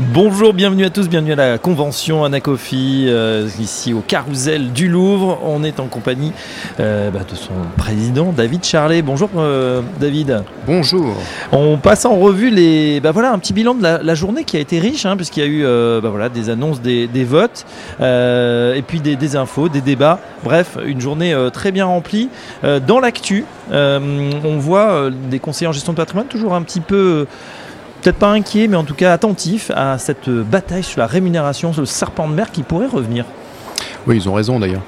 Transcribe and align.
Bonjour, 0.00 0.54
bienvenue 0.54 0.84
à 0.84 0.90
tous, 0.90 1.08
bienvenue 1.08 1.32
à 1.32 1.36
la 1.36 1.58
convention 1.58 2.22
Anacofi, 2.22 3.06
euh, 3.08 3.48
ici 3.58 3.92
au 3.92 3.98
Carousel 3.98 4.72
du 4.72 4.86
Louvre. 4.86 5.40
On 5.44 5.64
est 5.64 5.80
en 5.80 5.88
compagnie 5.88 6.32
euh, 6.78 7.10
bah, 7.10 7.22
de 7.28 7.34
son 7.34 7.54
président 7.76 8.32
David 8.32 8.64
Charlet. 8.64 9.02
Bonjour 9.02 9.28
euh, 9.36 9.82
David. 9.98 10.44
Bonjour. 10.68 11.16
On 11.50 11.78
passe 11.78 12.04
en 12.04 12.14
revue 12.14 12.50
les, 12.50 13.00
bah, 13.00 13.10
voilà, 13.10 13.32
un 13.32 13.40
petit 13.40 13.52
bilan 13.52 13.74
de 13.74 13.82
la, 13.82 14.14
journée 14.14 14.44
qui 14.44 14.56
a 14.56 14.60
été 14.60 14.78
riche, 14.78 15.04
hein, 15.04 15.16
puisqu'il 15.16 15.40
y 15.40 15.46
a 15.46 15.48
eu 15.48 15.62
bah, 16.00 16.10
voilà, 16.10 16.28
des 16.28 16.48
annonces, 16.48 16.80
des, 16.80 17.24
votes, 17.24 17.66
et 17.98 18.82
puis 18.86 19.00
des, 19.00 19.16
des, 19.16 19.34
infos, 19.34 19.68
des 19.68 19.80
débats. 19.80 20.20
Bref, 20.44 20.78
une 20.86 21.00
journée 21.00 21.36
très 21.52 21.72
bien 21.72 21.86
remplie. 21.86 22.28
dans 22.86 23.00
l'actu, 23.00 23.44
on 23.72 24.58
voit 24.58 25.10
des 25.10 25.40
conseillers 25.40 25.66
en 25.66 25.72
gestion 25.72 25.92
de 25.92 25.96
patrimoine 25.96 26.28
toujours 26.28 26.54
un 26.54 26.62
petit 26.62 26.80
peu 26.80 27.26
peut-être 28.02 28.16
pas 28.16 28.30
inquiet, 28.30 28.68
mais 28.68 28.76
en 28.76 28.84
tout 28.84 28.94
cas 28.94 29.12
attentif 29.12 29.70
à 29.74 29.98
cette 29.98 30.28
bataille 30.28 30.82
sur 30.82 31.00
la 31.00 31.06
rémunération, 31.06 31.72
sur 31.72 31.82
le 31.82 31.86
serpent 31.86 32.28
de 32.28 32.34
mer 32.34 32.50
qui 32.50 32.62
pourrait 32.62 32.86
revenir. 32.86 33.24
Oui, 34.06 34.16
ils 34.16 34.28
ont 34.28 34.34
raison 34.34 34.58
d'ailleurs. 34.58 34.82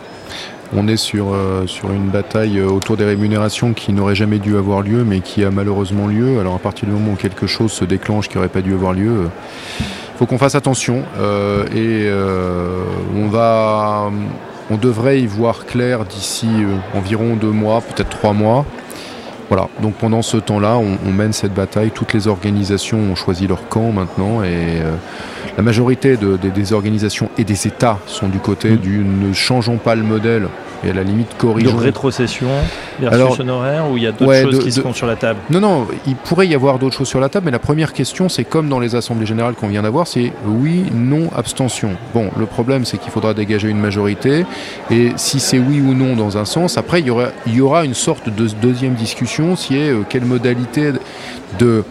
On 0.77 0.87
est 0.87 0.97
sur, 0.97 1.33
euh, 1.33 1.67
sur 1.67 1.91
une 1.91 2.11
bataille 2.11 2.61
euh, 2.61 2.69
autour 2.69 2.97
des 2.97 3.05
rémunérations 3.05 3.73
qui 3.73 3.93
n'aurait 3.93 4.15
jamais 4.15 4.39
dû 4.39 4.57
avoir 4.57 4.83
lieu, 4.83 5.03
mais 5.03 5.19
qui 5.19 5.45
a 5.45 5.51
malheureusement 5.51 6.07
lieu. 6.07 6.39
Alors 6.39 6.55
à 6.55 6.59
partir 6.61 6.87
du 6.87 6.95
moment 6.95 7.13
où 7.13 7.17
quelque 7.17 7.49
chose 7.49 7.73
se 7.73 7.85
déclenche 7.85 8.29
qui 8.29 8.37
n'aurait 8.37 8.49
pas 8.49 8.63
dû 8.63 8.73
avoir 8.73 8.93
lieu, 8.93 9.03
il 9.03 9.27
euh, 9.27 9.89
faut 10.17 10.27
qu'on 10.27 10.39
fasse 10.39 10.55
attention. 10.55 11.03
et 11.75 12.09
on 13.17 13.29
va, 13.29 14.11
on 14.71 14.77
devrait 14.77 15.21
y 15.21 15.27
voir 15.27 15.67
clair 15.67 16.05
d'ici 16.05 16.47
environ 16.95 17.37
deux 17.37 17.51
mois, 17.51 17.81
peut-être 17.81 18.11
trois 18.11 18.35
mois. 18.35 18.65
Voilà, 19.51 19.69
donc 19.83 19.95
pendant 19.95 20.23
ce 20.23 20.37
temps-là, 20.37 20.79
on, 20.79 21.11
mène 21.11 21.33
cette 21.33 21.53
bataille. 21.53 21.91
Toutes 21.91 22.15
les 22.15 22.29
organisations 22.29 22.99
ont 22.99 23.17
choisi 23.17 23.49
leur 23.49 23.67
camp 23.69 23.91
maintenant 23.91 24.45
et 24.45 24.79
euh, 24.81 24.95
la 25.57 25.65
majorité 25.65 26.17
des 26.17 26.73
organisations 26.73 27.29
et 27.37 27.43
des 27.43 27.67
États 27.67 27.99
sont 28.07 28.29
du 28.29 28.39
côté 28.39 28.71
mmh. 28.71 28.77
du 28.77 28.99
ne 28.99 29.33
changeons 29.33 29.79
pas 29.79 29.97
le 29.97 30.05
modèle, 30.05 30.47
et 30.85 30.91
à 30.91 30.93
la 30.93 31.03
limite 31.03 31.37
corrigeons. 31.37 31.77
De 31.77 31.83
rétrocession 31.83 32.49
versus 32.99 33.41
honoraire 33.41 33.91
ou 33.91 33.97
il 33.97 34.05
y 34.05 34.07
a 34.07 34.13
d'autres 34.13 34.43
choses 34.43 34.65
qui 34.65 34.73
sont 34.73 34.93
sur 34.93 35.07
la 35.07 35.17
table? 35.17 35.39
Non, 35.51 35.61
non, 35.61 35.87
il 36.07 36.17
pourrait 36.17 36.49
y 36.49 36.55
avoir 36.55 36.79
d'autres 36.79 36.97
choses 36.97 37.09
sur 37.09 37.21
la 37.21 37.29
table, 37.29 37.47
mais 37.47 37.53
la 37.53 37.59
première 37.59 37.93
question, 37.93 38.29
c'est 38.29 38.45
comme 38.45 38.69
dans 38.69 38.81
les 38.81 38.95
assemblées 38.95 39.27
générales 39.27 39.55
qu'on 39.55 39.69
vient 39.69 39.83
d'avoir, 39.83 40.07
c'est 40.07 40.33
oui, 40.47 40.85
non, 40.93 41.29
abstention. 41.35 41.91
Bon, 42.15 42.31
le 42.37 42.47
problème, 42.47 42.85
c'est 42.85 42.99
qu'il 42.99 43.13
faudra 43.13 43.35
dégager 43.35 43.69
une 43.69 43.81
majorité, 43.81 44.45
et 44.91 45.13
si 45.17 45.41
c'est 45.41 45.59
oui 45.59 45.81
ou 45.81 45.95
non 45.95 46.17
dans 46.17 46.39
un 46.39 46.45
sens, 46.45 46.79
après, 46.79 47.01
il 47.01 47.07
y 47.07 47.11
aura, 47.11 47.29
il 47.47 47.55
y 47.55 47.61
aura 47.61 47.85
une 47.85 47.95
sorte 47.95 48.29
de 48.29 48.49
deuxième 48.61 48.95
discussion, 48.95 49.55
qui 49.55 49.77
est 49.77 49.91
euh, 49.91 50.05
quelle 50.09 50.25
modalité 50.25 50.93
de 51.59 51.85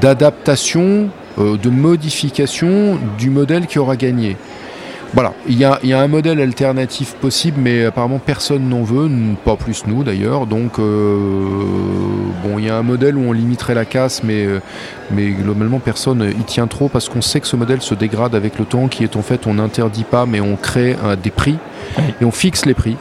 d'adaptation, 0.00 1.08
euh, 1.38 1.56
de 1.56 1.68
modification 1.68 2.98
du 3.18 3.28
modèle 3.28 3.66
qui 3.66 3.78
aura 3.78 3.96
gagné. 3.96 4.36
Voilà, 5.12 5.34
il 5.48 5.58
y, 5.58 5.64
a, 5.64 5.80
un 5.82 6.06
modèle 6.06 6.40
alternatif 6.40 7.14
possible, 7.14 7.60
mais 7.60 7.84
apparemment 7.84 8.20
personne 8.24 8.68
n'en 8.68 8.84
veut, 8.84 9.10
pas 9.44 9.56
plus 9.56 9.84
nous 9.86 10.04
d'ailleurs. 10.04 10.46
Donc, 10.46 10.78
euh, 10.78 11.16
bon, 12.44 12.60
il 12.60 12.66
y 12.66 12.70
a 12.70 12.76
un 12.76 12.82
modèle 12.82 13.16
où 13.16 13.22
on 13.28 13.32
limiterait 13.32 13.74
la 13.74 13.84
casse, 13.84 14.22
mais, 14.22 14.46
euh, 14.46 14.60
mais 15.10 15.30
globalement 15.30 15.80
personne 15.80 16.30
y 16.38 16.44
tient 16.44 16.68
trop 16.68 16.88
parce 16.88 17.08
qu'on 17.08 17.22
sait 17.22 17.40
que 17.40 17.48
ce 17.48 17.56
modèle 17.56 17.82
se 17.82 17.94
dégrade 17.94 18.36
avec 18.36 18.56
le 18.58 18.64
temps, 18.64 18.86
qui 18.86 19.02
est 19.02 19.16
en 19.16 19.22
fait 19.22 19.48
on 19.48 19.54
n'interdit 19.54 20.04
pas, 20.04 20.26
mais 20.26 20.40
on 20.40 20.54
crée 20.54 20.94
des 21.20 21.30
prix 21.30 21.58
et 22.20 22.24
on 22.24 22.30
fixe 22.30 22.64
les 22.64 22.74
prix. 22.74 22.96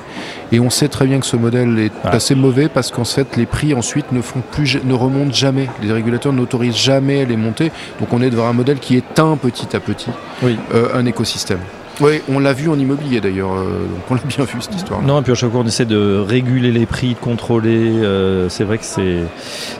Et 0.52 0.60
on 0.60 0.72
sait 0.72 0.88
très 0.88 1.06
bien 1.06 1.20
que 1.20 1.28
ce 1.28 1.36
modèle 1.36 1.78
est 1.78 1.92
assez 2.04 2.34
mauvais 2.34 2.70
parce 2.70 2.90
qu'en 2.90 3.06
fait 3.06 3.38
les 3.38 3.46
prix 3.46 3.76
ensuite 3.76 4.12
ne 4.12 4.22
font 4.22 4.42
plus, 4.52 4.80
ne 4.84 4.94
remontent 4.96 5.32
jamais. 5.34 5.68
Les 5.84 5.92
régulateurs 5.92 6.34
n'autorisent 6.34 6.76
jamais 6.76 7.26
les 7.26 7.38
monter. 7.38 7.72
Donc 8.00 8.12
on 8.14 8.22
est 8.22 8.32
devant 8.32 8.48
un 8.48 8.54
modèle 8.54 8.80
qui 8.80 8.96
éteint 8.96 9.38
petit 9.38 9.76
à 9.76 9.80
petit 9.80 10.10
euh, 10.44 10.90
un 10.96 11.06
écosystème. 11.06 11.60
Oui, 12.02 12.22
on 12.30 12.40
l'a 12.40 12.54
vu 12.54 12.70
en 12.70 12.80
immobilier 12.80 13.20
d'ailleurs, 13.20 13.54
euh, 13.54 13.86
on 14.10 14.16
l'a 14.16 14.22
bien 14.26 14.46
vu 14.46 14.62
cette 14.62 14.76
histoire. 14.76 15.02
Non, 15.02 15.20
et 15.20 15.22
puis 15.22 15.34
à 15.34 15.36
chaque 15.36 15.52
fois 15.52 15.62
on 15.62 15.68
essaie 15.68 15.86
de 15.86 16.24
réguler 16.26 16.72
les 16.72 16.86
prix, 16.86 17.14
de 17.14 17.20
contrôler. 17.20 17.92
Euh, 17.92 18.48
c'est 18.48 18.64
vrai 18.64 18.78
que 18.78 18.86
c'est 18.86 19.24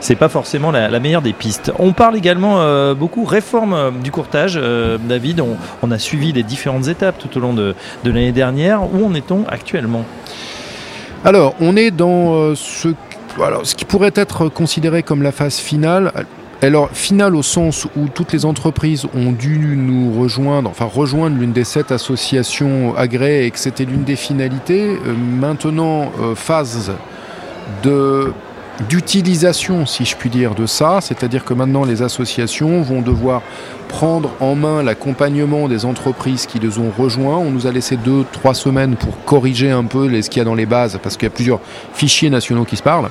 c'est 0.00 0.16
pas 0.16 0.28
forcément 0.28 0.70
la, 0.70 1.00
meilleure 1.00 1.22
des 1.22 1.32
pistes. 1.32 1.72
On 1.78 1.92
parle 1.92 2.16
également 2.16 2.60
euh, 2.60 2.94
beaucoup 2.94 3.24
réforme 3.24 4.00
du 4.02 4.10
courtage. 4.10 4.60
David, 5.08 5.42
on, 5.82 5.90
a 5.90 5.98
suivi 5.98 6.32
les 6.32 6.42
différentes 6.42 6.88
étapes 6.88 7.16
tout 7.18 7.36
au 7.38 7.40
long 7.40 7.54
de, 7.54 7.74
de 8.04 8.10
l'année 8.10 8.32
dernière. 8.32 8.82
Où 8.94 9.06
en 9.06 9.14
est-on 9.14 9.44
actuellement? 9.48 10.04
Alors, 11.24 11.54
on 11.60 11.76
est 11.76 11.90
dans 11.90 12.54
ce 12.54 12.88
alors, 13.42 13.64
ce 13.64 13.74
qui 13.74 13.84
pourrait 13.84 14.12
être 14.14 14.48
considéré 14.48 15.02
comme 15.02 15.22
la 15.22 15.32
phase 15.32 15.58
finale, 15.58 16.12
alors, 16.62 16.90
finale 16.92 17.36
au 17.36 17.42
sens 17.42 17.86
où 17.96 18.08
toutes 18.08 18.32
les 18.32 18.44
entreprises 18.44 19.06
ont 19.14 19.32
dû 19.32 19.76
nous 19.76 20.20
rejoindre, 20.20 20.68
enfin 20.68 20.84
rejoindre 20.84 21.38
l'une 21.38 21.52
des 21.52 21.64
sept 21.64 21.90
associations 21.90 22.94
agréées 22.96 23.46
et 23.46 23.50
que 23.50 23.58
c'était 23.58 23.86
l'une 23.86 24.04
des 24.04 24.16
finalités. 24.16 24.90
Euh, 24.90 25.14
maintenant, 25.14 26.12
euh, 26.20 26.34
phase 26.34 26.92
d'utilisation, 28.88 29.86
si 29.86 30.04
je 30.04 30.16
puis 30.16 30.28
dire, 30.28 30.54
de 30.54 30.66
ça, 30.66 31.00
c'est-à-dire 31.00 31.46
que 31.46 31.54
maintenant 31.54 31.84
les 31.84 32.02
associations 32.02 32.82
vont 32.82 33.00
devoir 33.00 33.40
prendre 33.88 34.30
en 34.40 34.54
main 34.54 34.82
l'accompagnement 34.82 35.66
des 35.66 35.86
entreprises 35.86 36.44
qui 36.44 36.58
les 36.58 36.78
ont 36.78 36.90
rejoints. 36.96 37.36
On 37.36 37.50
nous 37.50 37.66
a 37.66 37.72
laissé 37.72 37.96
deux, 37.96 38.24
trois 38.32 38.54
semaines 38.54 38.96
pour 38.96 39.24
corriger 39.24 39.70
un 39.70 39.84
peu 39.84 40.08
ce 40.20 40.28
qu'il 40.28 40.40
y 40.40 40.42
a 40.42 40.44
dans 40.44 40.54
les 40.54 40.66
bases, 40.66 40.98
parce 41.02 41.16
qu'il 41.16 41.24
y 41.24 41.32
a 41.32 41.34
plusieurs 41.34 41.60
fichiers 41.94 42.28
nationaux 42.28 42.64
qui 42.64 42.76
se 42.76 42.82
parlent. 42.82 43.08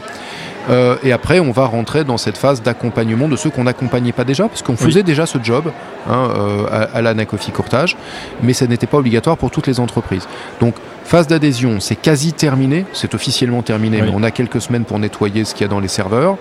Euh, 0.69 0.95
et 1.03 1.11
après, 1.11 1.39
on 1.39 1.51
va 1.51 1.65
rentrer 1.65 2.03
dans 2.03 2.17
cette 2.17 2.37
phase 2.37 2.61
d'accompagnement 2.61 3.27
de 3.27 3.35
ceux 3.35 3.49
qu'on 3.49 3.63
n'accompagnait 3.63 4.11
pas 4.11 4.23
déjà, 4.23 4.47
parce 4.47 4.61
qu'on 4.61 4.77
faisait 4.77 5.03
déjà 5.03 5.25
ce 5.25 5.37
job 5.41 5.71
hein, 6.09 6.29
euh, 6.35 6.65
à, 6.71 6.97
à 6.97 7.01
l'Anacofi 7.01 7.51
Courtage, 7.51 7.97
mais 8.43 8.53
ça 8.53 8.67
n'était 8.67 8.87
pas 8.87 8.97
obligatoire 8.97 9.37
pour 9.37 9.51
toutes 9.51 9.67
les 9.67 9.79
entreprises. 9.79 10.27
Donc, 10.59 10.75
phase 11.03 11.27
d'adhésion, 11.27 11.79
c'est 11.79 11.95
quasi 11.95 12.33
terminé, 12.33 12.85
c'est 12.93 13.15
officiellement 13.15 13.63
terminé, 13.63 14.01
mais 14.01 14.11
on 14.13 14.23
a 14.23 14.31
quelques 14.31 14.61
semaines 14.61 14.85
pour 14.85 14.99
nettoyer 14.99 15.43
ce 15.43 15.53
qu'il 15.53 15.63
y 15.63 15.65
a 15.65 15.69
dans 15.69 15.79
les 15.79 15.87
serveurs. 15.87 16.37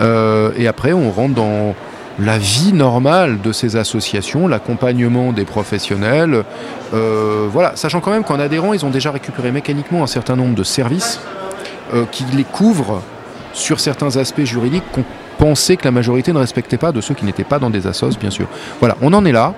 Euh, 0.00 0.52
et 0.56 0.66
après, 0.66 0.92
on 0.92 1.10
rentre 1.10 1.34
dans 1.34 1.74
la 2.18 2.36
vie 2.36 2.74
normale 2.74 3.40
de 3.40 3.52
ces 3.52 3.76
associations, 3.76 4.46
l'accompagnement 4.46 5.32
des 5.32 5.46
professionnels. 5.46 6.44
voilà, 6.92 7.72
sachant 7.74 8.00
quand 8.00 8.10
même 8.10 8.22
qu'en 8.22 8.38
adhérant, 8.38 8.74
ils 8.74 8.84
ont 8.84 8.90
déjà 8.90 9.10
récupéré 9.10 9.50
mécaniquement 9.50 10.02
un 10.02 10.06
certain 10.06 10.36
nombre 10.36 10.54
de 10.54 10.62
services 10.62 11.20
qui 12.10 12.24
les 12.34 12.44
couvrent 12.44 13.00
sur 13.52 13.80
certains 13.80 14.16
aspects 14.16 14.44
juridiques 14.44 14.84
qu'on 14.92 15.04
pensait 15.38 15.76
que 15.76 15.84
la 15.84 15.90
majorité 15.90 16.32
ne 16.32 16.38
respectait 16.38 16.78
pas 16.78 16.92
de 16.92 17.00
ceux 17.00 17.14
qui 17.14 17.24
n'étaient 17.24 17.44
pas 17.44 17.58
dans 17.58 17.70
des 17.70 17.86
assos, 17.86 18.16
bien 18.18 18.30
sûr. 18.30 18.46
Voilà, 18.80 18.96
on 19.02 19.12
en 19.12 19.24
est 19.24 19.32
là. 19.32 19.54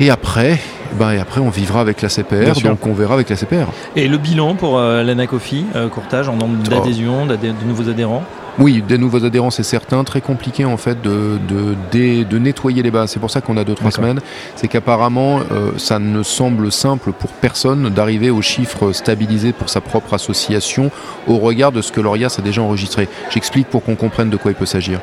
Et 0.00 0.10
après, 0.10 0.58
ben, 0.98 1.12
et 1.12 1.18
après 1.18 1.40
on 1.40 1.50
vivra 1.50 1.80
avec 1.80 2.02
la 2.02 2.08
CPR, 2.08 2.60
donc 2.64 2.86
on 2.86 2.92
verra 2.92 3.14
avec 3.14 3.30
la 3.30 3.36
CPR. 3.36 3.66
Et 3.96 4.08
le 4.08 4.18
bilan 4.18 4.54
pour 4.54 4.78
euh, 4.78 5.02
l'Anacofi, 5.02 5.64
euh, 5.74 5.88
courtage 5.88 6.28
en 6.28 6.36
nombre 6.36 6.62
d'adhésions, 6.68 7.26
de 7.26 7.36
nouveaux 7.66 7.88
adhérents? 7.88 8.24
Oui, 8.58 8.82
des 8.86 8.98
nouveaux 8.98 9.24
adhérents, 9.24 9.50
c'est 9.50 9.62
certain. 9.62 10.04
Très 10.04 10.20
compliqué 10.20 10.64
en 10.64 10.76
fait 10.76 11.00
de, 11.00 11.38
de, 11.48 12.24
de, 12.24 12.38
nettoyer 12.38 12.82
les 12.82 12.90
bases. 12.90 13.10
C'est 13.10 13.20
pour 13.20 13.30
ça 13.30 13.40
qu'on 13.40 13.56
a 13.56 13.64
deux 13.64 13.74
trois 13.74 13.90
semaines. 13.90 14.20
C'est 14.56 14.68
qu'apparemment, 14.68 15.40
euh, 15.52 15.72
ça 15.78 15.98
ne 15.98 16.22
semble 16.22 16.70
simple 16.70 17.12
pour 17.12 17.30
personne 17.30 17.88
d'arriver 17.88 18.30
aux 18.30 18.42
chiffres 18.42 18.92
stabilisés 18.92 19.52
pour 19.52 19.68
sa 19.68 19.80
propre 19.80 20.14
association 20.14 20.90
au 21.26 21.38
regard 21.38 21.72
de 21.72 21.80
ce 21.80 21.92
que 21.92 22.00
l'ORIAS 22.00 22.36
a 22.38 22.42
déjà 22.42 22.62
enregistré. 22.62 23.08
J'explique 23.30 23.68
pour 23.68 23.82
qu'on 23.82 23.96
comprenne 23.96 24.28
de 24.28 24.36
quoi 24.36 24.50
il 24.50 24.54
peut 24.54 24.66
s'agir. 24.66 25.00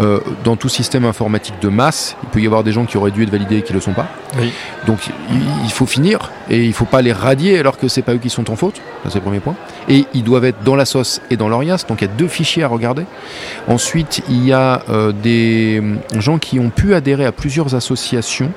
Euh, 0.00 0.20
dans 0.44 0.56
tout 0.56 0.68
système 0.68 1.04
informatique 1.04 1.54
de 1.60 1.68
masse, 1.68 2.16
il 2.24 2.28
peut 2.30 2.40
y 2.40 2.46
avoir 2.46 2.64
des 2.64 2.72
gens 2.72 2.84
qui 2.84 2.96
auraient 2.96 3.10
dû 3.10 3.22
être 3.22 3.30
validés 3.30 3.58
et 3.58 3.62
qui 3.62 3.72
ne 3.72 3.78
le 3.78 3.82
sont 3.82 3.92
pas. 3.92 4.08
Donc 4.86 4.98
il, 5.64 5.70
faut 5.70 5.86
finir 5.86 6.30
et 6.50 6.62
il 6.64 6.68
ne 6.68 6.74
faut 6.74 6.84
pas 6.84 7.02
les 7.02 7.12
radier 7.12 7.58
alors 7.58 7.78
que 7.78 7.88
c'est 7.88 8.02
pas 8.02 8.14
eux 8.14 8.18
qui 8.18 8.30
sont 8.30 8.50
en 8.50 8.56
faute. 8.56 8.80
c'est 9.04 9.16
le 9.16 9.20
premier 9.20 9.40
point. 9.40 9.54
Et 9.88 10.04
ils 10.12 10.22
doivent 10.22 10.44
être 10.44 10.62
dans 10.64 10.76
la 10.76 10.84
sauce 10.84 11.20
et 11.30 11.36
dans 11.36 11.48
l'ORIAS. 11.48 11.84
Donc 11.88 12.02
il 12.02 12.08
y 12.08 12.10
a 12.10 12.12
deux 12.14 12.28
fichiers 12.28 12.62
à 12.62 12.68
regarder 12.68 13.04
Ensuite, 13.66 14.22
il 14.28 14.44
y 14.44 14.52
a 14.52 14.82
euh, 14.88 15.12
des 15.12 15.82
gens 16.18 16.38
qui 16.38 16.58
ont 16.58 16.70
pu 16.70 16.94
adhérer 16.94 17.24
à 17.24 17.32
plusieurs 17.32 17.74
associations, 17.74 18.52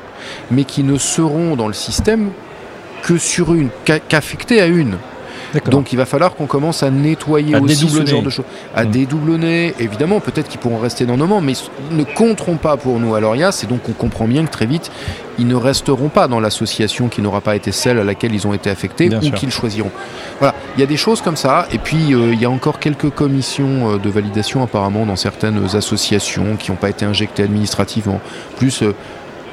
mais 0.49 0.63
qui 0.63 0.83
ne 0.83 0.97
seront 0.97 1.55
dans 1.55 1.67
le 1.67 1.73
système 1.73 2.29
que 3.01 3.17
sur 3.17 3.53
une, 3.53 3.69
qu'affectés 3.85 4.61
à 4.61 4.67
une. 4.67 4.97
Donc 5.69 5.91
il 5.93 5.97
va 5.97 6.05
falloir 6.05 6.35
qu'on 6.35 6.45
commence 6.45 6.83
à 6.83 6.89
nettoyer 6.89 7.55
aussi 7.57 7.89
ce 7.89 8.05
genre 8.05 8.21
de 8.21 8.29
choses. 8.29 8.45
À 8.75 8.83
mmh. 8.83 8.89
dédoublonner, 8.91 9.73
évidemment, 9.79 10.19
peut-être 10.19 10.47
qu'ils 10.47 10.59
pourront 10.59 10.79
rester 10.79 11.05
dans 11.05 11.17
nos 11.17 11.27
mains, 11.27 11.41
mais 11.41 11.53
ils 11.91 11.97
ne 11.97 12.03
compteront 12.03 12.57
pas 12.57 12.77
pour 12.77 12.99
nous 12.99 13.15
à 13.15 13.19
l'ORIAS, 13.19 13.61
et 13.63 13.67
donc 13.67 13.81
on 13.89 13.93
comprend 13.93 14.27
bien 14.27 14.45
que 14.45 14.51
très 14.51 14.65
vite, 14.65 14.91
ils 15.39 15.47
ne 15.47 15.55
resteront 15.55 16.09
pas 16.09 16.27
dans 16.27 16.39
l'association 16.39 17.07
qui 17.07 17.21
n'aura 17.21 17.41
pas 17.41 17.55
été 17.55 17.71
celle 17.71 17.99
à 17.99 18.03
laquelle 18.03 18.33
ils 18.33 18.47
ont 18.47 18.53
été 18.53 18.69
affectés 18.69 19.09
ou 19.13 19.31
qu'ils 19.31 19.51
choisiront. 19.51 19.91
Voilà, 20.39 20.55
il 20.75 20.79
y 20.79 20.83
a 20.83 20.87
des 20.87 20.97
choses 20.97 21.21
comme 21.21 21.35
ça, 21.35 21.67
et 21.71 21.77
puis 21.77 22.13
euh, 22.13 22.33
il 22.33 22.41
y 22.41 22.45
a 22.45 22.49
encore 22.49 22.79
quelques 22.79 23.09
commissions 23.09 23.93
euh, 23.93 23.97
de 23.97 24.09
validation 24.09 24.63
apparemment 24.63 25.05
dans 25.05 25.15
certaines 25.15 25.75
associations 25.75 26.55
qui 26.57 26.71
n'ont 26.71 26.77
pas 26.77 26.89
été 26.89 27.05
injectées 27.05 27.43
administrativement. 27.43 28.19
Plus 28.57 28.83
euh, 28.83 28.93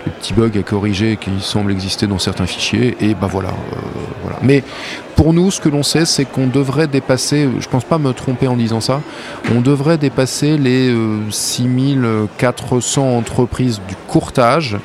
des 0.04 0.10
petits 0.12 0.32
bugs 0.32 0.58
à 0.58 0.62
corriger 0.62 1.16
qui 1.16 1.30
semblent 1.40 1.72
exister 1.72 2.06
dans 2.06 2.18
certains 2.18 2.46
fichiers, 2.46 2.96
et 3.00 3.14
ben 3.14 3.26
voilà, 3.26 3.50
voilà. 3.70 3.97
Mais 4.42 4.62
pour 5.16 5.32
nous, 5.32 5.50
ce 5.50 5.60
que 5.60 5.68
l'on 5.68 5.82
sait, 5.82 6.04
c'est 6.04 6.24
qu'on 6.24 6.46
devrait 6.46 6.86
dépasser, 6.86 7.48
je 7.58 7.68
pense 7.68 7.84
pas 7.84 7.98
me 7.98 8.12
tromper 8.12 8.48
en 8.48 8.56
disant 8.56 8.80
ça, 8.80 9.00
on 9.54 9.60
devrait 9.60 9.98
dépasser 9.98 10.56
les 10.56 10.94
6400 11.30 13.16
entreprises 13.16 13.80
du 13.88 13.96
courtage 14.06 14.76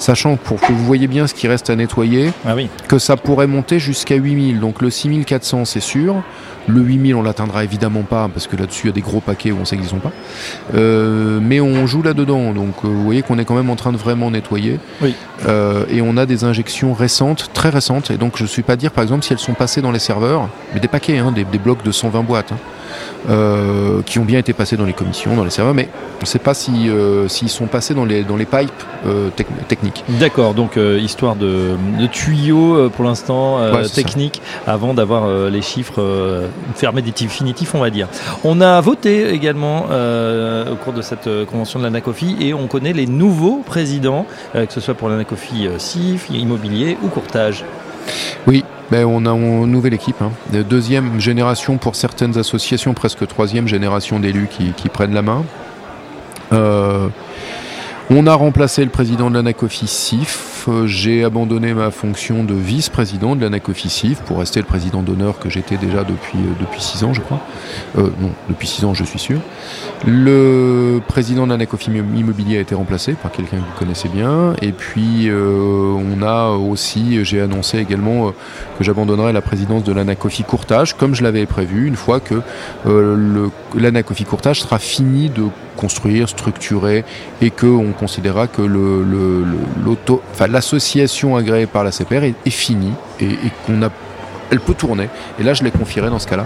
sachant 0.00 0.36
que 0.36 0.42
pour 0.42 0.60
que 0.60 0.72
vous 0.72 0.84
voyez 0.84 1.06
bien 1.06 1.26
ce 1.26 1.34
qui 1.34 1.46
reste 1.46 1.70
à 1.70 1.76
nettoyer, 1.76 2.32
ah 2.44 2.54
oui. 2.56 2.68
que 2.88 2.98
ça 2.98 3.16
pourrait 3.16 3.46
monter 3.46 3.78
jusqu'à 3.78 4.16
8000. 4.16 4.58
Donc 4.58 4.82
le 4.82 4.90
6400 4.90 5.66
c'est 5.66 5.80
sûr, 5.80 6.22
le 6.66 6.80
8000 6.80 7.14
on 7.14 7.22
l'atteindra 7.22 7.62
évidemment 7.64 8.02
pas 8.02 8.28
parce 8.28 8.46
que 8.46 8.56
là-dessus 8.56 8.86
il 8.86 8.90
y 8.90 8.92
a 8.92 8.94
des 8.94 9.02
gros 9.02 9.20
paquets 9.20 9.52
où 9.52 9.58
on 9.60 9.64
sait 9.64 9.76
qu'ils 9.76 9.86
sont 9.86 9.98
pas. 9.98 10.12
Euh, 10.74 11.38
mais 11.42 11.60
on 11.60 11.86
joue 11.86 12.02
là-dedans, 12.02 12.52
donc 12.52 12.74
euh, 12.84 12.88
vous 12.88 13.04
voyez 13.04 13.22
qu'on 13.22 13.38
est 13.38 13.44
quand 13.44 13.54
même 13.54 13.70
en 13.70 13.76
train 13.76 13.92
de 13.92 13.98
vraiment 13.98 14.30
nettoyer. 14.30 14.80
Oui. 15.02 15.14
Euh, 15.46 15.84
et 15.90 16.00
on 16.00 16.16
a 16.16 16.26
des 16.26 16.44
injections 16.44 16.94
récentes, 16.94 17.50
très 17.52 17.68
récentes, 17.68 18.10
et 18.10 18.16
donc 18.16 18.36
je 18.36 18.44
ne 18.44 18.48
suis 18.48 18.62
pas 18.62 18.76
dire 18.76 18.92
par 18.92 19.02
exemple 19.02 19.24
si 19.24 19.34
elles 19.34 19.38
sont 19.38 19.54
passées 19.54 19.82
dans 19.82 19.92
les 19.92 19.98
serveurs, 19.98 20.48
mais 20.72 20.80
des 20.80 20.88
paquets, 20.88 21.18
hein, 21.18 21.32
des, 21.32 21.44
blocs 21.44 21.82
de 21.84 21.92
120 21.92 22.22
boîtes. 22.22 22.52
Hein. 22.52 22.58
Euh, 23.28 24.00
qui 24.06 24.18
ont 24.18 24.24
bien 24.24 24.38
été 24.38 24.54
passés 24.54 24.78
dans 24.78 24.86
les 24.86 24.94
commissions, 24.94 25.36
dans 25.36 25.44
les 25.44 25.50
serveurs, 25.50 25.74
mais 25.74 25.88
on 26.16 26.22
ne 26.22 26.26
sait 26.26 26.38
pas 26.38 26.54
s'ils 26.54 26.90
si, 27.28 27.48
sont 27.50 27.66
passés 27.66 27.92
dans 27.92 28.06
les, 28.06 28.24
dans 28.24 28.36
les 28.36 28.46
pipes 28.46 28.70
euh, 29.06 29.28
techniques. 29.68 30.02
D'accord, 30.08 30.54
donc 30.54 30.78
euh, 30.78 30.98
histoire 30.98 31.36
de, 31.36 31.76
de 32.00 32.06
tuyaux 32.06 32.88
pour 32.88 33.04
l'instant 33.04 33.58
techniques 33.94 34.40
avant 34.66 34.94
d'avoir 34.94 35.28
les 35.50 35.62
chiffres 35.62 36.48
fermés 36.74 37.02
définitifs, 37.02 37.74
on 37.74 37.80
va 37.80 37.90
dire. 37.90 38.08
On 38.42 38.60
a 38.62 38.80
voté 38.80 39.32
également 39.32 39.84
au 39.84 40.76
cours 40.76 40.94
de 40.94 41.02
cette 41.02 41.28
convention 41.46 41.78
de 41.78 41.84
l'ANACOFI 41.84 42.36
et 42.40 42.54
on 42.54 42.66
connaît 42.68 42.94
les 42.94 43.06
nouveaux 43.06 43.62
présidents, 43.64 44.26
que 44.54 44.72
ce 44.72 44.80
soit 44.80 44.94
pour 44.94 45.08
l'ANACOFI 45.08 45.68
CIF, 45.78 46.30
immobilier 46.30 46.96
ou 47.02 47.08
courtage. 47.08 47.64
Oui, 48.46 48.64
ben, 48.90 49.04
on 49.04 49.24
a 49.26 49.30
une 49.30 49.70
nouvelle 49.70 49.94
équipe. 49.94 50.20
Hein. 50.20 50.32
Deuxième 50.68 51.20
génération 51.20 51.78
pour 51.78 51.94
certaines 51.94 52.36
associations, 52.38 52.92
presque 52.94 53.26
troisième 53.26 53.68
génération 53.68 54.18
d'élus 54.18 54.48
qui, 54.48 54.88
prennent 54.88 55.14
la 55.14 55.22
main. 55.22 55.44
Euh, 56.52 57.08
on 58.12 58.26
a 58.26 58.34
remplacé 58.34 58.84
le 58.84 58.90
président 58.90 59.30
de 59.30 59.36
l'ANACOFI 59.36 59.86
SIF. 59.86 60.68
J'ai 60.84 61.24
abandonné 61.24 61.72
ma 61.72 61.90
fonction 61.92 62.42
de 62.42 62.54
vice-président 62.54 63.36
de 63.36 63.40
l'ANACOFI 63.40 63.88
SIF 63.88 64.20
pour 64.22 64.40
rester 64.40 64.58
le 64.60 64.66
président 64.66 65.00
d'honneur 65.00 65.38
que 65.38 65.48
j'étais 65.48 65.76
déjà 65.76 66.02
depuis, 66.02 66.38
euh, 66.38 66.60
depuis 66.60 66.82
six 66.82 67.04
ans, 67.04 67.14
je 67.14 67.20
crois. 67.20 67.40
Euh, 67.96 68.10
non, 68.20 68.32
depuis 68.48 68.66
six 68.66 68.84
ans, 68.84 68.92
je 68.92 69.04
suis 69.04 69.20
sûr. 69.20 69.40
Le 70.06 71.00
président 71.06 71.44
de 71.46 71.52
l'ANACOFI 71.52 71.92
Immobilier 72.16 72.58
a 72.58 72.60
été 72.60 72.74
remplacé 72.74 73.12
par 73.12 73.30
quelqu'un 73.30 73.58
que 73.58 73.62
vous 73.62 73.78
connaissez 73.78 74.08
bien. 74.08 74.54
Et 74.60 74.72
puis, 74.72 75.28
euh, 75.28 75.94
on 75.96 76.22
a 76.22 76.48
aussi, 76.50 77.24
j'ai 77.24 77.40
annoncé 77.40 77.78
également 77.78 78.32
que 78.76 78.84
j'abandonnerai 78.84 79.32
la 79.32 79.40
présidence 79.40 79.84
de 79.84 79.92
l'ANACOFI 79.92 80.42
Courtage, 80.42 80.96
comme 80.96 81.14
je 81.14 81.22
l'avais 81.22 81.46
prévu, 81.46 81.86
une 81.86 81.96
fois 81.96 82.18
que 82.18 82.42
l'ANACOFI 83.76 84.24
Courtage 84.24 84.62
sera 84.62 84.78
fini 84.78 85.30
de 85.30 85.44
construire, 85.76 86.28
structurer, 86.28 87.04
et 87.40 87.50
qu'on 87.50 87.99
considérera 88.00 88.46
que 88.46 88.62
l'association 90.46 91.36
agréée 91.36 91.66
par 91.66 91.84
la 91.84 91.92
CPR 91.92 92.24
est, 92.24 92.50
finie 92.50 92.94
et, 93.20 93.36
qu'on 93.66 93.82
a 93.82 93.90
elle 94.52 94.58
peut 94.58 94.74
tourner. 94.74 95.08
Et 95.38 95.44
là, 95.44 95.54
je 95.54 95.62
l'ai 95.62 95.70
confierai 95.70 96.10
dans 96.10 96.18
ce 96.18 96.26
cas-là 96.26 96.44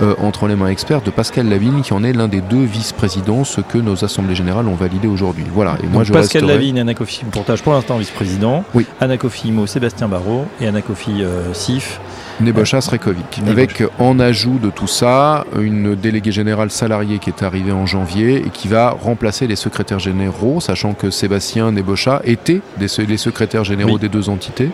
euh, 0.00 0.14
entre 0.18 0.46
les 0.46 0.56
mains 0.56 0.68
experts 0.68 1.02
de 1.02 1.10
Pascal 1.10 1.50
Lavigne, 1.50 1.82
qui 1.82 1.92
en 1.92 2.02
est 2.02 2.14
l'un 2.14 2.26
des 2.26 2.40
deux 2.40 2.64
vice-présidents, 2.64 3.44
ce 3.44 3.60
que 3.60 3.76
nos 3.76 4.06
assemblées 4.06 4.34
générales 4.34 4.66
ont 4.68 4.74
validé 4.74 5.06
aujourd'hui. 5.06 5.44
Voilà. 5.52 5.76
Et 5.82 5.86
moi, 5.86 6.02
je 6.02 6.14
Pascal 6.14 6.46
Lavigne, 6.46 6.80
Anacofi 6.80 7.26
Portage 7.26 7.62
pour 7.62 7.74
l'instant 7.74 7.98
vice-président. 7.98 8.64
Oui. 8.72 8.86
Anacofi 9.00 9.48
Imo, 9.48 9.66
Sébastien 9.66 10.08
Barrault 10.08 10.46
et 10.62 10.66
Anacofi 10.66 11.22
euh, 11.22 11.52
SIF. 11.52 12.00
Nebocha 12.40 12.80
Srekovic. 12.80 13.40
Avec 13.46 13.82
en 13.98 14.18
ajout 14.18 14.58
de 14.58 14.70
tout 14.70 14.86
ça, 14.86 15.44
une 15.58 15.94
déléguée 15.94 16.32
générale 16.32 16.70
salariée 16.70 17.18
qui 17.18 17.30
est 17.30 17.42
arrivée 17.42 17.72
en 17.72 17.86
janvier 17.86 18.36
et 18.36 18.50
qui 18.50 18.68
va 18.68 18.90
remplacer 18.90 19.46
les 19.46 19.56
secrétaires 19.56 19.98
généraux, 19.98 20.60
sachant 20.60 20.94
que 20.94 21.10
Sébastien 21.10 21.72
Nebocha 21.72 22.20
était 22.24 22.60
les 22.78 23.16
secrétaires 23.16 23.64
généraux 23.64 23.98
des 23.98 24.08
deux 24.08 24.28
entités. 24.28 24.70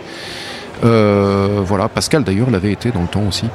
Euh, 0.85 1.61
voilà, 1.65 1.89
Pascal 1.89 2.25
d'ailleurs 2.25 2.51
l'avait 2.51 2.73
été 2.73 2.91
dans 2.91 3.03
le 3.03 3.09
temps 3.09 3.27
aussi. 3.27 3.47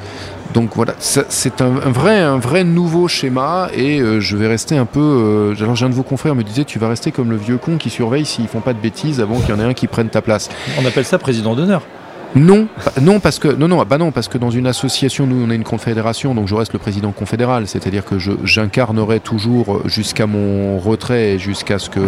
Donc 0.53 0.75
voilà, 0.75 0.93
c'est 0.99 1.61
un, 1.61 1.69
vrai, 1.69 2.19
un 2.19 2.37
vrai 2.37 2.63
nouveau 2.63 3.07
schéma 3.07 3.69
et 3.75 3.99
euh, 3.99 4.19
je 4.19 4.37
vais 4.37 4.47
rester 4.47 4.77
un 4.77 4.85
peu. 4.85 4.99
Euh, 4.99 5.55
alors, 5.63 5.75
j'ai 5.75 5.85
un 5.85 5.89
de 5.89 5.95
vos 5.95 6.03
confrères 6.03 6.35
me 6.35 6.43
disait 6.43 6.63
Tu 6.63 6.77
vas 6.77 6.89
rester 6.89 7.11
comme 7.11 7.31
le 7.31 7.37
vieux 7.37 7.57
con 7.57 7.77
qui 7.77 7.89
surveille 7.89 8.25
s'ils 8.25 8.47
font 8.47 8.59
pas 8.59 8.73
de 8.73 8.79
bêtises 8.79 9.19
avant 9.19 9.39
qu'il 9.39 9.49
y 9.49 9.53
en 9.53 9.59
ait 9.59 9.63
un 9.63 9.73
qui 9.73 9.87
prenne 9.87 10.09
ta 10.09 10.21
place. 10.21 10.49
On 10.79 10.85
appelle 10.85 11.05
ça 11.05 11.17
président 11.17 11.55
d'honneur. 11.55 11.81
Non, 12.35 12.67
non 13.01 13.19
parce 13.19 13.37
que 13.37 13.47
non 13.47 13.67
non 13.67 13.83
bah 13.83 13.97
non 13.97 14.11
parce 14.11 14.27
que 14.27 14.39
dans 14.39 14.49
une 14.49 14.65
association 14.65 15.27
nous 15.27 15.45
on 15.45 15.51
est 15.51 15.55
une 15.55 15.63
confédération 15.63 16.33
donc 16.33 16.47
je 16.47 16.55
reste 16.55 16.73
le 16.73 16.79
président 16.79 17.11
confédéral 17.11 17.67
c'est-à-dire 17.67 18.03
que 18.05 18.15
j'incarnerai 18.43 19.19
toujours 19.19 19.87
jusqu'à 19.87 20.25
mon 20.25 20.79
retrait 20.79 21.37
jusqu'à 21.37 21.77
ce 21.77 21.89
que 21.89 22.01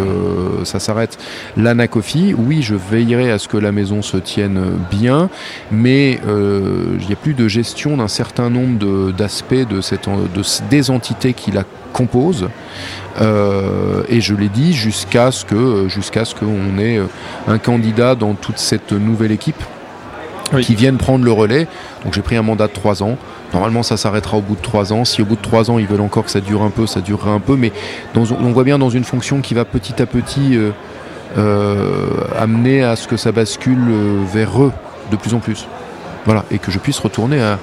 ça 0.64 0.80
s'arrête 0.80 1.18
l'anacophie. 1.56 2.34
Oui, 2.36 2.62
je 2.62 2.74
veillerai 2.74 3.30
à 3.30 3.38
ce 3.38 3.48
que 3.48 3.56
la 3.56 3.72
maison 3.72 4.02
se 4.02 4.16
tienne 4.16 4.60
bien, 4.90 5.28
mais 5.70 6.20
euh, 6.26 6.96
il 7.00 7.06
n'y 7.06 7.12
a 7.12 7.16
plus 7.16 7.34
de 7.34 7.48
gestion 7.48 7.96
d'un 7.96 8.08
certain 8.08 8.50
nombre 8.50 9.12
d'aspects 9.12 9.54
de, 9.54 9.80
cette 9.80 10.08
de 10.08 10.42
des 10.70 10.90
entités 10.90 11.32
qui 11.34 11.50
la 11.50 11.64
composent. 11.92 12.48
Euh, 13.20 14.02
et 14.08 14.20
je 14.20 14.34
l'ai 14.34 14.48
dit 14.48 14.74
jusqu'à 14.74 15.30
ce 15.30 15.44
que 15.44 15.88
jusqu'à 15.88 16.24
ce 16.24 16.34
qu'on 16.34 16.78
ait 16.78 17.00
un 17.48 17.58
candidat 17.58 18.14
dans 18.14 18.34
toute 18.34 18.58
cette 18.58 18.92
nouvelle 18.92 19.32
équipe 19.32 19.62
qui 20.48 20.74
viennent 20.74 20.96
prendre 20.96 21.24
le 21.24 21.32
relais. 21.32 21.66
Donc 22.04 22.14
j'ai 22.14 22.22
pris 22.22 22.36
un 22.36 22.42
mandat 22.42 22.66
de 22.68 22.72
3 22.72 23.02
ans. 23.02 23.16
Normalement, 23.52 23.82
ça 23.82 23.96
s'arrêtera 23.96 24.36
au 24.36 24.40
bout 24.40 24.56
de 24.56 24.60
3 24.60 24.92
ans. 24.92 25.04
Si 25.04 25.22
au 25.22 25.24
bout 25.24 25.36
de 25.36 25.42
3 25.42 25.70
ans, 25.70 25.78
ils 25.78 25.86
veulent 25.86 26.00
encore 26.00 26.24
que 26.24 26.30
ça 26.30 26.40
dure 26.40 26.62
un 26.62 26.70
peu, 26.70 26.86
ça 26.86 27.00
durera 27.00 27.30
un 27.30 27.40
peu. 27.40 27.56
Mais 27.56 27.72
on 28.16 28.24
voit 28.52 28.64
bien 28.64 28.78
dans 28.78 28.90
une 28.90 29.04
fonction 29.04 29.40
qui 29.40 29.54
va 29.54 29.64
petit 29.64 30.00
à 30.02 30.06
petit 30.06 30.56
euh, 30.56 30.70
euh, 31.38 32.08
amener 32.38 32.82
à 32.82 32.96
ce 32.96 33.08
que 33.08 33.16
ça 33.16 33.32
bascule 33.32 33.78
euh, 33.88 34.22
vers 34.32 34.62
eux 34.62 34.72
de 35.10 35.16
plus 35.16 35.34
en 35.34 35.38
plus. 35.38 35.66
Voilà, 36.24 36.44
et 36.50 36.58
que 36.58 36.72
je 36.72 36.78
puisse 36.78 36.98
retourner 36.98 37.40
à 37.40 37.58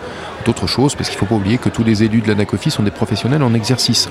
d'autres 0.46 0.68
choses, 0.68 0.96
parce 0.96 1.10
qu'il 1.10 1.18
ne 1.18 1.20
faut 1.20 1.26
pas 1.26 1.36
oublier 1.36 1.58
que 1.58 1.68
tous 1.68 1.84
les 1.84 2.04
élus 2.04 2.22
de 2.22 2.30
la 2.30 2.36
NACOFI 2.36 2.72
sont 2.72 2.84
des 2.84 2.92
professionnels 2.92 3.44
en 3.44 3.54
exercice 3.54 4.10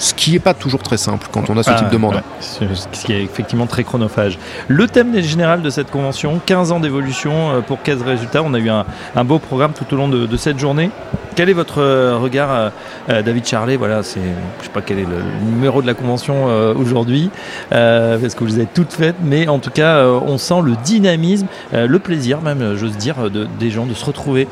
ce 0.00 0.14
qui 0.14 0.32
n'est 0.32 0.38
pas 0.38 0.54
toujours 0.54 0.82
très 0.82 0.96
simple 0.96 1.28
quand 1.30 1.50
on 1.50 1.58
a 1.58 1.62
ce 1.62 1.70
type 1.72 1.90
de 1.90 1.96
mandat. 1.98 2.22
ce 2.40 3.04
qui 3.04 3.12
est 3.12 3.22
effectivement 3.22 3.66
très 3.66 3.84
chronophage. 3.84 4.38
Le 4.66 4.88
thème 4.88 5.20
général 5.20 5.60
de 5.60 5.68
cette 5.68 5.90
convention, 5.90 6.40
15 6.44 6.72
ans 6.72 6.80
d'évolution 6.80 7.50
euh, 7.50 7.60
pour 7.60 7.82
15 7.82 8.02
résultats. 8.02 8.42
On 8.42 8.54
a 8.54 8.58
eu 8.58 8.70
un, 8.70 9.24
beau 9.24 9.38
programme 9.38 9.72
tout 9.72 9.92
au 9.94 9.98
long 9.98 10.08
de, 10.08 10.36
cette 10.38 10.58
journée. 10.58 10.90
Quel 11.36 11.50
est 11.50 11.54
votre 11.54 11.82
euh, 11.82 12.16
regard, 12.16 12.72
euh, 13.10 13.22
David 13.22 13.46
Charlet? 13.46 13.76
Voilà, 13.76 14.02
c'est, 14.02 14.20
je 14.60 14.64
sais 14.64 14.72
pas 14.72 14.80
quel 14.80 15.00
est 15.00 15.04
le 15.04 15.22
numéro 15.50 15.82
de 15.82 15.86
la 15.86 15.94
convention 15.94 16.46
aujourd'hui, 16.76 17.30
parce 17.68 18.34
que 18.34 18.40
vous 18.40 18.46
les 18.46 18.54
avez 18.54 18.68
toutes 18.72 18.92
faites, 18.92 19.16
mais 19.22 19.48
en 19.48 19.58
tout 19.58 19.70
cas, 19.70 20.04
on 20.04 20.38
sent 20.38 20.62
le 20.64 20.72
dynamisme, 20.82 21.46
le 21.72 21.98
plaisir 21.98 22.40
même, 22.40 22.74
j'ose 22.76 22.96
dire, 22.96 23.30
de, 23.30 23.46
des 23.58 23.70
gens 23.70 23.84
de 23.84 23.94
se 23.94 24.04
retrouver 24.04 24.48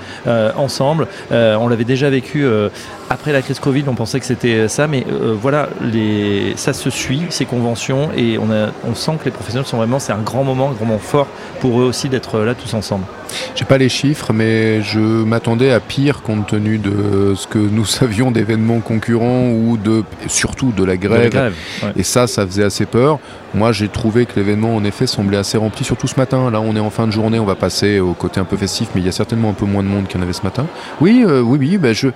ensemble. 0.56 1.06
on 1.30 1.68
l'avait 1.68 1.84
déjà 1.84 2.10
vécu 2.10 2.46
après 3.10 3.32
la 3.32 3.42
crise 3.42 3.58
Covid, 3.58 3.84
on 3.86 3.94
pensait 3.94 4.20
que 4.20 4.26
c'était 4.26 4.68
ça, 4.68 4.86
mais 4.86 5.04
euh, 5.10 5.34
voilà, 5.40 5.68
les, 5.80 6.52
ça 6.56 6.72
se 6.72 6.90
suit, 6.90 7.22
ces 7.30 7.46
conventions, 7.46 8.10
et 8.16 8.38
on, 8.38 8.50
a, 8.50 8.70
on 8.88 8.94
sent 8.94 9.12
que 9.20 9.24
les 9.26 9.30
professionnels 9.30 9.66
sont 9.66 9.78
vraiment, 9.78 9.98
c'est 9.98 10.12
un 10.12 10.20
grand 10.20 10.44
moment, 10.44 10.70
un 10.70 10.72
grand 10.72 10.86
moment 10.86 10.98
fort 10.98 11.26
pour 11.60 11.80
eux 11.80 11.84
aussi 11.84 12.08
d'être 12.08 12.40
là 12.40 12.54
tous 12.54 12.74
ensemble. 12.74 13.04
J'ai 13.54 13.64
pas 13.64 13.78
les 13.78 13.88
chiffres, 13.88 14.32
mais 14.32 14.82
je 14.82 14.98
m'attendais 14.98 15.70
à 15.70 15.80
pire 15.80 16.22
compte 16.22 16.46
tenu 16.46 16.78
de 16.78 17.34
ce 17.34 17.46
que 17.46 17.58
nous 17.58 17.84
savions 17.86 18.30
d'événements 18.30 18.80
concurrents 18.80 19.50
ou 19.50 19.76
de 19.76 20.04
surtout 20.26 20.72
de 20.72 20.84
la 20.84 20.96
grève. 20.96 21.54
Et 21.96 22.02
ça, 22.02 22.26
ça 22.26 22.46
faisait 22.46 22.64
assez 22.64 22.86
peur. 22.86 23.18
Moi, 23.54 23.72
j'ai 23.72 23.88
trouvé 23.88 24.26
que 24.26 24.32
l'événement, 24.36 24.74
en 24.76 24.84
effet, 24.84 25.06
semblait 25.06 25.38
assez 25.38 25.56
rempli, 25.56 25.84
surtout 25.84 26.06
ce 26.06 26.16
matin. 26.16 26.50
Là, 26.50 26.60
on 26.60 26.76
est 26.76 26.80
en 26.80 26.90
fin 26.90 27.06
de 27.06 27.12
journée, 27.12 27.38
on 27.38 27.46
va 27.46 27.54
passer 27.54 28.00
au 28.00 28.12
côté 28.12 28.40
un 28.40 28.44
peu 28.44 28.56
festif, 28.56 28.88
mais 28.94 29.00
il 29.00 29.06
y 29.06 29.08
a 29.08 29.12
certainement 29.12 29.50
un 29.50 29.54
peu 29.54 29.64
moins 29.64 29.82
de 29.82 29.88
monde 29.88 30.06
qu'il 30.06 30.18
y 30.18 30.20
en 30.20 30.22
avait 30.22 30.34
ce 30.34 30.42
matin. 30.42 30.66
Oui, 31.00 31.24
euh, 31.26 31.40
oui, 31.40 31.58
oui. 31.58 31.78
Ben 31.78 31.94
je 31.94 32.08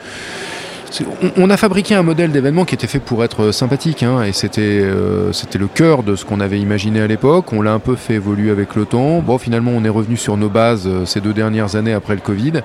on, 1.36 1.50
a 1.50 1.56
fabriqué 1.56 1.94
un 1.94 2.02
modèle 2.02 2.32
d'événement 2.32 2.64
qui 2.64 2.74
était 2.74 2.86
fait 2.86 2.98
pour 2.98 3.24
être 3.24 3.44
euh, 3.44 3.52
sympathique, 3.52 4.02
hein, 4.02 4.22
et 4.22 4.32
euh, 4.58 5.32
c'était 5.32 5.58
le 5.58 5.66
cœur 5.66 6.02
de 6.02 6.16
ce 6.16 6.24
qu'on 6.24 6.40
avait 6.40 6.58
imaginé 6.60 7.00
à 7.00 7.06
l'époque. 7.06 7.52
On 7.52 7.62
l'a 7.62 7.72
un 7.72 7.78
peu 7.78 7.96
fait 7.96 8.14
évoluer 8.14 8.50
avec 8.50 8.74
le 8.74 8.84
temps. 8.84 9.20
Bon, 9.20 9.38
finalement, 9.38 9.72
on 9.74 9.84
est 9.84 9.88
revenu 9.88 10.16
sur 10.16 10.36
nos 10.36 10.48
bases 10.48 10.86
euh, 10.86 11.04
ces 11.06 11.20
deux 11.20 11.32
dernières 11.32 11.76
années 11.76 11.92
après 11.92 12.14
le 12.14 12.20
Covid. 12.20 12.62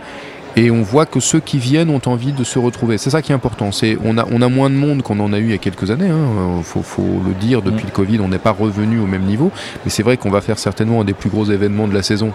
Et 0.55 0.71
on 0.71 0.81
voit 0.81 1.05
que 1.05 1.19
ceux 1.19 1.39
qui 1.39 1.59
viennent 1.59 1.91
ont 1.91 2.01
envie 2.07 2.31
de 2.31 2.43
se 2.43 2.57
retrouver. 2.57 2.97
C'est 2.97 3.11
ça 3.11 3.21
qui 3.21 3.31
est 3.31 3.35
important. 3.35 3.71
C'est 3.71 3.95
on 4.03 4.17
a, 4.17 4.25
on 4.31 4.41
a 4.41 4.49
moins 4.49 4.71
de 4.71 4.75
monde 4.75 5.03
qu'on 5.03 5.19
en 5.19 5.31
a 5.31 5.37
eu 5.37 5.43
il 5.43 5.51
y 5.51 5.53
a 5.53 5.59
quelques 5.59 5.91
années. 5.91 6.07
Il 6.07 6.11
hein. 6.11 6.63
faut, 6.63 7.03
le 7.23 7.33
dire. 7.35 7.61
Depuis 7.61 7.83
mm. 7.83 7.87
le 7.87 7.91
Covid, 7.91 8.19
on 8.21 8.27
n'est 8.27 8.39
pas 8.39 8.51
revenu 8.51 8.99
au 8.99 9.05
même 9.05 9.21
niveau. 9.21 9.51
Mais 9.85 9.91
c'est 9.91 10.01
vrai 10.01 10.17
qu'on 10.17 10.31
va 10.31 10.41
faire 10.41 10.57
certainement 10.57 11.01
un 11.01 11.05
des 11.05 11.13
plus 11.13 11.29
gros 11.29 11.45
événements 11.45 11.87
de 11.87 11.93
la 11.93 12.01
saison 12.01 12.33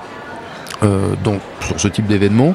donc, 1.22 1.40
sur 1.60 1.78
ce 1.78 1.88
type 1.88 2.06
d'événement 2.06 2.54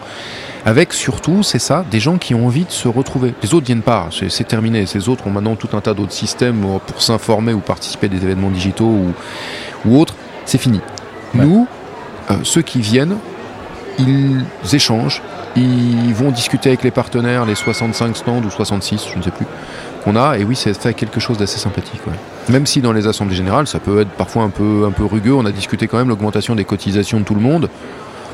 avec 0.67 0.91
surtout, 0.91 1.43
c'est 1.43 1.60
ça, 1.60 1.86
des 1.89 2.01
gens 2.01 2.17
qui 2.17 2.36
ont 2.36 2.46
envie 2.46 2.65
de 2.65 2.72
se 2.72 2.89
retrouver. 2.89 3.34
Les 3.41 3.53
autres 3.53 3.65
viennent 3.65 3.81
pas, 3.81 4.10
c'est 4.12 4.46
terminé. 4.46 4.86
Ces 4.86 5.07
autres 5.07 5.25
ont 5.25 5.29
maintenant 5.29 5.55
tout 5.55 5.69
un 5.72 5.79
tas 5.79 5.93
d'autres 5.93 6.12
systèmes 6.12 6.65
pour 6.86 7.01
s'informer 7.01 7.53
ou 7.53 7.60
participer 7.60 8.07
à 8.07 8.10
des 8.10 8.17
événements 8.17 8.50
digitaux 8.50 8.93
ou, 9.86 9.98
autres. 9.98 10.15
C'est 10.43 10.57
fini. 10.57 10.81
Nous, 11.34 11.67
euh, 12.31 12.36
ceux 12.43 12.63
qui 12.63 12.81
viennent, 12.81 13.15
ils 13.98 14.43
échangent, 14.74 15.22
ils 15.55 16.13
vont 16.13 16.31
discuter 16.31 16.67
avec 16.67 16.84
les 16.84 16.91
partenaires, 16.91 17.46
les 17.46 17.55
65 17.55 18.17
stands 18.17 18.43
ou 18.43 18.50
66, 18.50 19.07
je 19.13 19.17
ne 19.17 19.24
sais 19.24 19.31
plus, 19.31 19.46
qu'on 20.03 20.17
a. 20.17 20.38
Et 20.38 20.43
oui, 20.43 20.57
c'est 20.57 20.74
fait 20.74 20.93
quelque 20.93 21.22
chose 21.22 21.38
d'assez 21.38 21.60
sympathique. 21.60 22.01
Même 22.50 22.65
si 22.65 22.81
dans 22.81 22.91
les 22.91 23.07
assemblées 23.07 23.38
générales, 23.38 23.67
ça 23.67 23.79
peut 23.79 24.01
être 24.01 24.12
parfois 24.12 24.43
un 24.43 24.50
peu, 24.50 24.84
un 24.86 24.91
peu 24.91 25.05
rugueux. 25.05 25.34
On 25.34 25.46
a 25.46 25.51
discuté 25.53 25.88
quand 25.88 25.98
même 25.98 26.10
l'augmentation 26.10 26.55
des 26.55 26.65
cotisations 26.65 27.22
de 27.22 27.24
tout 27.24 27.36
le 27.36 27.41
monde. 27.41 27.69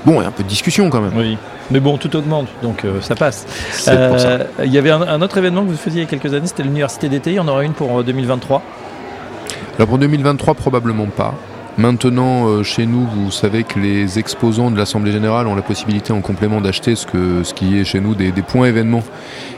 Bon, 0.06 0.20
il 0.20 0.24
y 0.24 0.26
a 0.26 0.28
un 0.28 0.32
peu 0.32 0.44
de 0.44 0.50
discussion 0.50 0.90
quand 0.90 1.02
même. 1.02 1.14
Oui, 1.16 1.38
mais 1.72 1.80
bon, 1.80 1.98
tout 1.98 2.14
augmente, 2.16 2.48
donc 2.62 2.84
euh, 2.84 3.00
ça 3.02 3.16
passe. 3.16 3.46
Euh, 3.88 4.44
il 4.64 4.72
y 4.72 4.78
avait 4.78 4.92
un, 4.92 5.22
autre 5.22 5.38
événement 5.38 5.64
que 5.64 5.70
vous 5.70 5.78
faisiez 5.78 6.02
il 6.02 6.04
y 6.04 6.08
a 6.08 6.10
quelques 6.10 6.34
années, 6.34 6.48
c'était 6.48 6.64
l'université 6.64 7.08
d'été. 7.08 7.32
Il 7.32 7.36
y 7.36 7.40
en 7.40 7.48
aura 7.48 7.64
une 7.64 7.74
pour 7.74 8.04
2023 8.04 8.58
euh, 8.58 9.76
Alors 9.78 9.88
pour 9.88 9.98
2023, 9.98 10.56
probablement 10.56 11.08
pas. 11.08 11.34
Maintenant, 11.78 12.62
chez 12.64 12.86
nous, 12.86 13.08
vous 13.08 13.32
savez 13.32 13.64
que 13.64 13.80
les 13.80 14.20
exposants 14.20 14.70
de 14.70 14.78
l'Assemblée 14.78 15.12
Générale 15.12 15.48
ont 15.48 15.56
la 15.56 15.64
possibilité 15.64 16.14
en 16.14 16.22
complément 16.22 16.62
d'acheter 16.62 16.96
ce, 16.96 17.08
que, 17.08 17.42
ce 17.44 17.54
qui 17.56 17.80
est 17.80 17.84
chez 17.84 18.00
nous 18.00 18.14
des, 18.14 18.32
points 18.44 18.68
événements. 18.68 19.04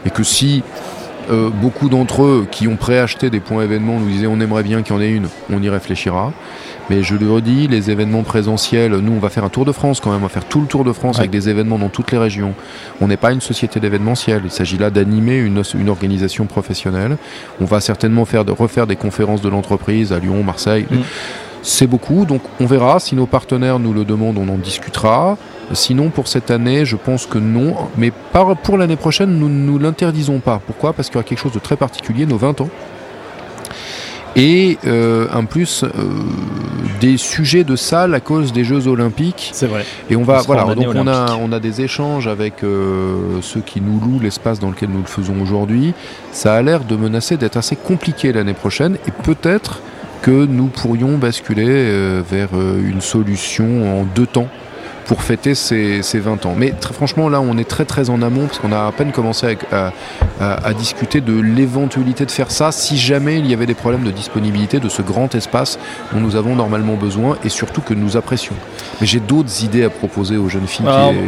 Et 0.05 0.11
que 0.11 0.23
si 0.23 0.63
beaucoup 1.29 1.89
d'entre 1.89 2.23
eux 2.23 2.47
qui 2.49 2.67
ont 2.67 2.75
préacheté 2.75 3.29
des 3.29 3.39
points 3.39 3.63
événements 3.63 3.99
nous 3.99 4.07
disaient 4.07 4.27
on 4.27 4.39
aimerait 4.39 4.63
bien 4.63 4.81
qu'il 4.81 4.95
y 4.95 4.97
en 4.97 5.01
ait 5.01 5.11
une, 5.11 5.27
on 5.51 5.61
y 5.61 5.69
réfléchira. 5.69 6.31
Mais 6.89 7.01
je 7.01 7.15
le 7.15 7.31
redis, 7.31 7.67
les 7.67 7.89
événements 7.89 8.21
présentiels, 8.21 8.95
nous 8.97 9.13
on 9.13 9.19
va 9.19 9.29
faire 9.29 9.43
un 9.43 9.49
tour 9.49 9.65
de 9.65 9.71
France 9.71 9.99
quand 9.99 10.11
même, 10.11 10.19
on 10.19 10.23
va 10.23 10.29
faire 10.29 10.45
tout 10.45 10.61
le 10.61 10.67
tour 10.67 10.83
de 10.83 10.93
France 10.93 11.17
avec 11.17 11.31
des 11.31 11.49
événements 11.49 11.79
dans 11.79 11.89
toutes 11.89 12.11
les 12.11 12.17
régions. 12.17 12.53
On 13.01 13.07
n'est 13.07 13.17
pas 13.17 13.31
une 13.31 13.41
société 13.41 13.79
d'événementiel, 13.79 14.41
il 14.45 14.51
s'agit 14.51 14.77
là 14.77 14.91
d'animer 14.91 15.37
une, 15.37 15.63
une, 15.77 15.89
organisation 15.89 16.45
professionnelle. 16.45 17.17
On 17.59 17.65
va 17.65 17.81
certainement 17.81 18.25
faire 18.25 18.45
refaire 18.45 18.85
des 18.85 18.95
conférences 18.95 19.41
de 19.41 19.49
l'entreprise 19.49 20.13
à 20.13 20.19
Lyon, 20.19 20.43
Marseille. 20.43 20.85
Mm. 20.89 20.97
C'est 21.63 21.87
beaucoup, 21.87 22.25
donc 22.25 22.41
on 22.59 22.67
verra. 22.67 22.99
Si 22.99 23.15
nos 23.15 23.25
partenaires 23.25 23.79
nous 23.79 23.91
le 23.91 24.05
demandent, 24.05 24.37
on 24.37 24.47
en 24.49 24.57
discutera. 24.57 25.37
Sinon, 25.73 26.09
pour 26.09 26.27
cette 26.27 26.51
année, 26.51 26.85
je 26.85 26.95
pense 26.95 27.25
que 27.25 27.37
non. 27.37 27.75
Mais 27.97 28.11
pour 28.63 28.77
l'année 28.77 28.95
prochaine, 28.95 29.37
nous 29.37 29.49
ne 29.49 29.65
nous 29.65 29.79
l'interdisons 29.79 30.39
pas. 30.39 30.61
Pourquoi? 30.65 30.93
Parce 30.93 31.09
qu'il 31.09 31.15
y 31.15 31.17
aura 31.17 31.27
quelque 31.27 31.39
chose 31.39 31.53
de 31.53 31.59
très 31.59 31.75
particulier, 31.75 32.25
nos 32.25 32.37
20 32.37 32.61
ans 32.61 32.69
et 34.35 34.77
euh, 34.85 35.27
en 35.33 35.45
plus 35.45 35.83
euh, 35.83 35.89
des 36.99 37.17
sujets 37.17 37.63
de 37.63 37.75
salle 37.75 38.13
à 38.13 38.19
cause 38.19 38.51
des 38.51 38.63
Jeux 38.63 38.87
Olympiques. 38.87 39.49
C'est 39.53 39.67
vrai. 39.67 39.85
Et 40.09 40.15
on 40.15 40.23
va 40.23 40.41
voilà 40.41 40.75
donc 40.75 40.87
on 40.93 41.07
a 41.07 41.37
on 41.41 41.51
a 41.51 41.59
des 41.59 41.81
échanges 41.81 42.27
avec 42.27 42.63
euh, 42.63 43.39
ceux 43.41 43.61
qui 43.61 43.81
nous 43.81 43.99
louent 43.99 44.19
l'espace 44.19 44.59
dans 44.59 44.69
lequel 44.69 44.89
nous 44.89 44.99
le 44.99 45.07
faisons 45.07 45.41
aujourd'hui. 45.41 45.93
Ça 46.31 46.55
a 46.55 46.61
l'air 46.61 46.83
de 46.83 46.95
menacer 46.95 47.37
d'être 47.37 47.57
assez 47.57 47.75
compliqué 47.75 48.33
l'année 48.33 48.53
prochaine 48.53 48.97
et 49.07 49.11
peut-être 49.11 49.81
que 50.21 50.45
nous 50.45 50.67
pourrions 50.67 51.17
basculer 51.17 52.21
vers 52.27 52.49
une 52.53 52.99
solution 52.99 54.01
en 54.01 54.05
deux 54.05 54.25
temps 54.25 54.47
pour 55.05 55.21
fêter 55.21 55.55
ses, 55.55 56.01
20 56.01 56.45
ans. 56.45 56.53
Mais 56.57 56.71
très 56.71 56.93
franchement, 56.93 57.29
là, 57.29 57.41
on 57.41 57.57
est 57.57 57.67
très 57.67 57.85
très 57.85 58.09
en 58.09 58.21
amont 58.21 58.47
parce 58.47 58.59
qu'on 58.59 58.71
a 58.71 58.87
à 58.87 58.91
peine 58.91 59.11
commencé 59.11 59.57
à, 59.71 60.73
discuter 60.73 61.21
de 61.21 61.39
l'éventualité 61.39 62.25
de 62.25 62.31
faire 62.31 62.51
ça 62.51 62.71
si 62.71 62.97
jamais 62.97 63.39
il 63.39 63.47
y 63.47 63.53
avait 63.53 63.65
des 63.65 63.73
problèmes 63.73 64.03
de 64.03 64.11
disponibilité 64.11 64.79
de 64.79 64.89
ce 64.89 65.01
grand 65.01 65.33
espace 65.35 65.79
dont 66.11 66.19
nous 66.19 66.35
avons 66.35 66.55
normalement 66.55 66.95
besoin 66.95 67.37
et 67.43 67.49
surtout 67.49 67.81
que 67.81 67.93
nous 67.93 68.17
apprécions. 68.17 68.55
Mais 68.99 69.07
j'ai 69.07 69.19
d'autres 69.19 69.63
idées 69.63 69.83
à 69.83 69.89
proposer 69.89 70.37
aux 70.37 70.49
jeunes 70.49 70.67
filles 70.67 70.85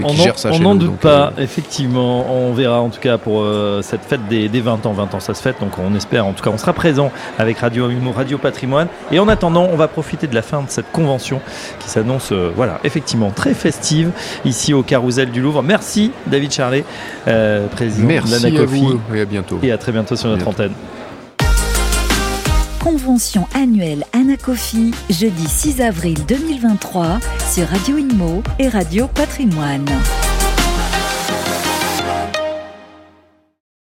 qui, 0.07 0.17
gèrent 0.17 0.37
ça 0.37 0.51
chez 0.51 0.59
nous. 0.59 0.65
On 0.65 0.73
n'en 0.73 0.75
doute 0.75 0.97
pas, 0.97 1.33
euh, 1.37 1.43
effectivement. 1.43 2.25
On 2.31 2.53
verra 2.53 2.81
en 2.81 2.89
tout 2.89 2.99
cas 2.99 3.17
pour 3.17 3.41
euh, 3.41 3.81
cette 3.81 4.03
fête 4.03 4.27
des, 4.27 4.47
20 4.47 4.85
ans. 4.85 4.93
20 4.93 5.13
ans, 5.13 5.19
ça 5.19 5.33
se 5.33 5.41
fête, 5.41 5.59
donc 5.61 5.77
on 5.77 5.95
espère, 5.95 6.25
en 6.25 6.33
tout 6.33 6.43
cas, 6.43 6.49
on 6.49 6.57
sera 6.57 6.73
présent 6.73 7.11
avec 7.37 7.59
Radio 7.59 7.89
Humour, 7.89 8.15
Radio 8.15 8.37
Patrimoine. 8.37 8.87
Et 9.11 9.19
en 9.19 9.27
attendant, 9.27 9.67
on 9.71 9.75
va 9.75 9.87
profiter 9.87 10.27
de 10.27 10.35
la 10.35 10.41
fin 10.41 10.61
de 10.61 10.69
cette 10.69 10.91
convention 10.91 11.41
qui 11.79 11.89
s'annonce, 11.89 12.31
euh, 12.31 12.51
voilà, 12.55 12.79
effectivement 12.83 13.31
très 13.31 13.53
festive 13.71 14.11
ici 14.45 14.73
au 14.73 14.81
Carousel 14.81 15.29
du 15.29 15.41
Louvre. 15.41 15.61
Merci 15.61 16.11
David 16.27 16.51
Charlet, 16.53 16.85
euh, 17.27 17.67
président 17.67 18.07
Merci 18.07 18.43
de 18.43 18.49
l'Anacofi. 18.49 18.85
et 19.13 19.19
à 19.21 19.25
bientôt. 19.25 19.59
Et 19.61 19.71
à 19.73 19.77
très 19.77 19.91
bientôt 19.91 20.15
sur 20.15 20.29
notre 20.29 20.47
antenne. 20.47 20.71
Convention 22.79 23.45
annuelle 23.53 24.05
Anacofi, 24.13 24.93
jeudi 25.09 25.47
6 25.47 25.81
avril 25.81 26.17
2023 26.27 27.19
sur 27.53 27.67
Radio 27.67 27.97
Inmo 27.97 28.41
et 28.57 28.69
Radio 28.69 29.07
Patrimoine. 29.13 29.85